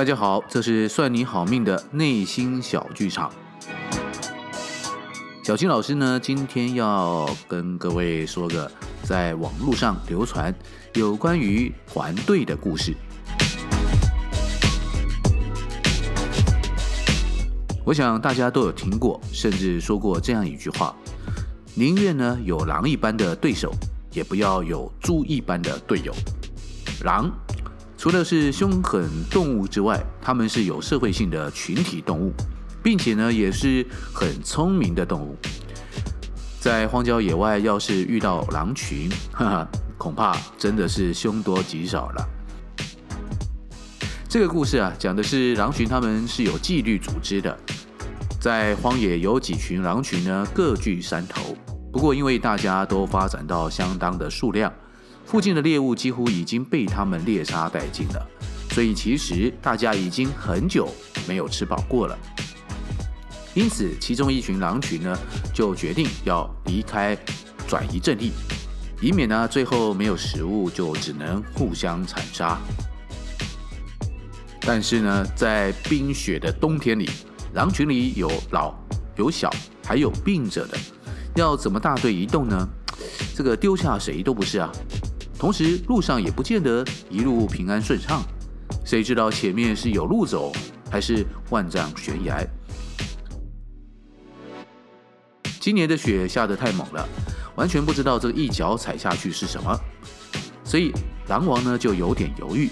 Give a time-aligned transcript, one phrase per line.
[0.00, 3.30] 大家好，这是算你好命的内心小剧场。
[5.44, 10.54] 小金老师呢，今天要跟各位说个在网络上流传
[10.94, 12.94] 有关于团队的故事。
[17.84, 20.96] 我想大家都有听过，甚至说过这样一句话：
[21.74, 23.70] 宁愿呢有狼一般的对手，
[24.14, 26.14] 也不要有猪一般的队友。
[27.04, 27.30] 狼。
[28.00, 32.32] 除了是凶狠动物之外，它们是有社会性的群体动物，
[32.82, 35.36] 并且呢也是很聪明的动物。
[36.58, 39.68] 在荒郊野外，要是遇到狼群，哈哈，
[39.98, 42.26] 恐怕真的是凶多吉少了。
[44.26, 47.54] 这个故事啊，讲的是狼群，它们是有纪律组织的。
[48.40, 51.54] 在荒野有几群狼群呢，各据山头。
[51.92, 54.72] 不过因为大家都发展到相当的数量。
[55.24, 58.26] 附近的猎物几乎已经被他们猎杀殆尽了，
[58.70, 60.88] 所以其实大家已经很久
[61.28, 62.18] 没有吃饱过了。
[63.54, 65.18] 因此，其中一群狼群呢，
[65.52, 67.16] 就决定要离开，
[67.66, 68.32] 转移阵地，
[69.00, 72.58] 以免呢最后没有食物，就只能互相残杀。
[74.60, 77.08] 但是呢，在冰雪的冬天里，
[77.54, 78.74] 狼群里有老
[79.16, 79.50] 有小，
[79.84, 80.78] 还有病者的，
[81.34, 82.68] 要怎么大队移动呢？
[83.34, 84.70] 这个丢下谁都不是啊。
[85.40, 88.22] 同时，路上也不见得一路平安顺畅，
[88.84, 90.52] 谁知道前面是有路走，
[90.90, 92.46] 还是万丈悬崖？
[95.58, 97.08] 今年的雪下得太猛了，
[97.56, 99.74] 完全不知道这一脚踩下去是什么，
[100.62, 100.92] 所以
[101.28, 102.68] 狼王呢就有点犹豫，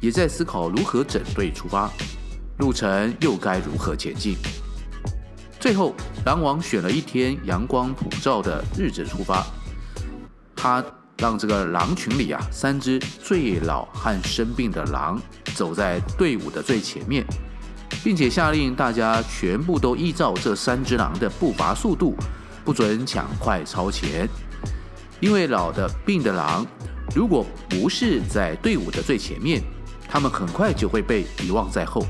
[0.00, 1.90] 也在思考如何整队出发，
[2.60, 4.38] 路程又该如何前进。
[5.60, 5.94] 最后，
[6.24, 9.46] 狼王选了一天阳光普照的日子出发，
[10.56, 10.82] 他。
[11.18, 15.20] 让这个狼群里啊，三只最老和生病的狼
[15.54, 17.24] 走在队伍的最前面，
[18.04, 22.14] 并且下令大家全部都依照这三只狼的步伐速度，
[22.64, 24.28] 不准抢快超前。
[25.18, 26.66] 因为老的、病的狼，
[27.14, 29.62] 如果不是在队伍的最前面，
[30.06, 32.04] 他们很快就会被遗忘在后。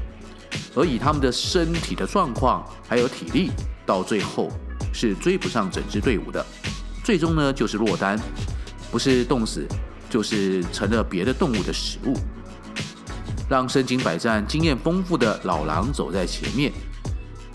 [0.75, 3.53] 而以他们的身体的状况还有体力，
[3.87, 4.51] 到最后
[4.93, 6.45] 是追不上整支队伍的，
[7.05, 8.19] 最终呢就是落单。
[8.91, 9.67] 不是冻死，
[10.09, 12.15] 就是成了别的动物的食物。
[13.49, 16.73] 让身经百战、经验丰富的老狼走在前面，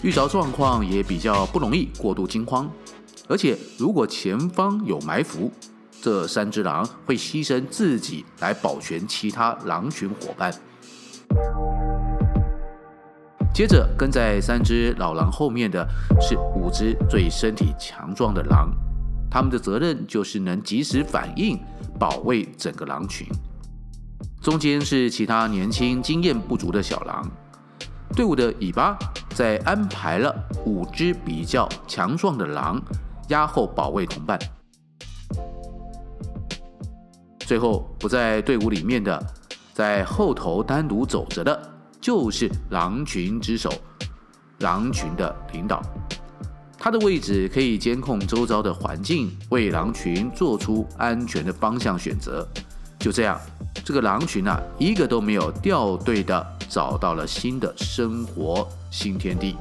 [0.01, 2.71] 遇着状况也比较不容易过度惊慌。
[3.27, 5.51] 而且，如果前方有埋伏，
[6.01, 10.53] 这三只狼会牺牲自己来保全其他狼群伙伴。
[13.53, 15.85] 接着，跟在三只老狼后面的
[16.21, 18.71] 是五只最身体强壮的狼。
[19.31, 21.57] 他们的责任就是能及时反应，
[21.97, 23.25] 保卫整个狼群。
[24.41, 27.25] 中间是其他年轻、经验不足的小狼。
[28.13, 28.97] 队伍的尾巴
[29.29, 32.81] 在安排了五只比较强壮的狼，
[33.29, 34.37] 压后保卫同伴。
[37.39, 39.25] 最后不在队伍里面的，
[39.73, 43.71] 在后头单独走着的，就是狼群之首，
[44.59, 45.81] 狼群的领导。
[46.83, 52.43] 它的位置可以监控周遭的环境，为狼群做出安全的方向选择。
[52.97, 53.39] 就这样，
[53.85, 59.55] 这个狼群啊，一个都没有掉队的，找到了新的生活新天地。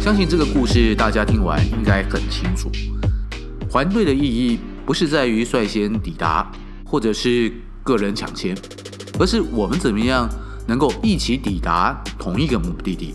[0.00, 2.70] 相信这个故事大家听完应该很清楚，
[3.68, 4.60] 团队的意义。
[4.86, 6.48] 不是在于率先抵达，
[6.84, 7.52] 或者是
[7.82, 8.56] 个人抢先，
[9.18, 10.28] 而是我们怎么样
[10.68, 13.12] 能够一起抵达同一个目的地。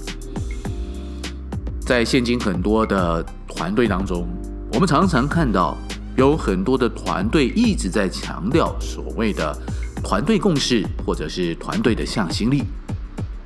[1.79, 4.27] 在现今很多的团队当中，
[4.73, 5.77] 我们常常看到
[6.17, 9.57] 有很多的团队一直在强调所谓的
[10.03, 12.63] 团队共识，或者是团队的向心力。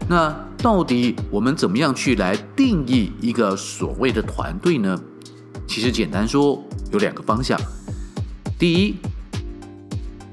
[0.10, 5.00] 那到底我们怎么样去来定义一个所谓的团队呢？
[5.68, 7.60] 其实简单说，有两个方向。
[8.58, 8.96] 第一，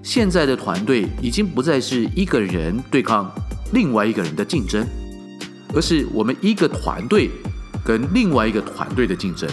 [0.00, 3.28] 现在的团队已经不再是一个人对抗
[3.72, 4.86] 另外一个人的竞争，
[5.74, 7.28] 而是我们一个团队
[7.84, 9.50] 跟另外一个团队的竞争。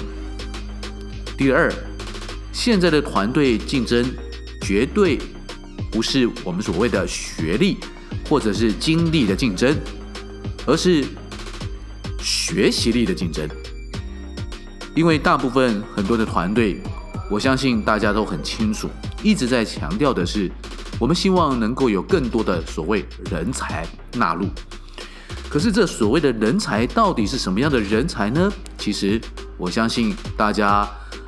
[1.36, 1.74] 第二，
[2.52, 4.06] 现在的团队竞争
[4.62, 5.18] 绝对
[5.92, 7.78] 不是我们所谓的学历
[8.30, 9.76] 或者是经历的竞争，
[10.68, 11.04] 而是
[12.20, 13.50] 学习力的竞争。
[14.94, 16.80] 因为大部分很多的团队。
[17.30, 18.90] 我相信大家都很清楚，
[19.22, 20.52] 一直在强调的是，
[21.00, 24.48] 我们希望能够有更多的所谓人才纳入。
[25.48, 28.52] 可是这所谓的人才到底是什么样的人才呢？
[28.78, 29.22] 其实
[29.58, 30.88] 我相信大家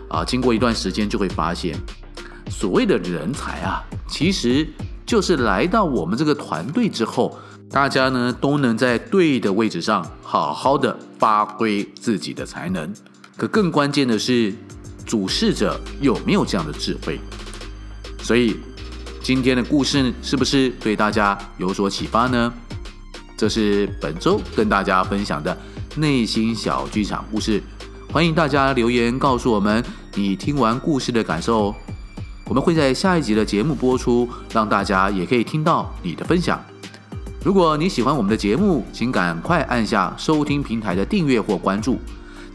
[0.10, 1.78] 啊，经过一段时间就会发现，
[2.50, 4.68] 所谓的人才啊，其实
[5.06, 7.40] 就是来到我们这个团队之后，
[7.70, 12.92] 大家呢都能在对的位置上好好的发挥自己的才能。
[13.38, 14.54] 可更关键的是，
[15.12, 17.20] 主事者有没有这样的智慧？
[18.24, 18.56] 所以
[19.22, 22.54] 今天的故事是不是对大家有所启发呢？
[23.36, 25.58] 这是本周跟大家分享的
[25.98, 27.62] 内心小剧场故事，
[28.10, 29.84] 欢迎大家留言告诉我们
[30.16, 31.76] 你听完故事的感受哦。
[32.46, 36.64] 我们会在下一集的节目播出，让大家也可以听到你的分享。
[37.44, 42.00] 如果你喜欢我们的节目，请赶快按下收听平台的订阅或关注，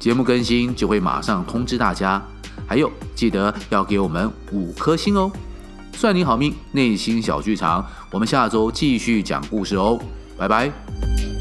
[0.00, 2.26] 节目更新就会马上通知大家。
[2.66, 5.30] 还有，记得要给我们五颗星哦！
[5.92, 9.98] 算你好命，内心小剧场，我们下周继续讲故事哦。
[10.36, 11.35] 拜拜。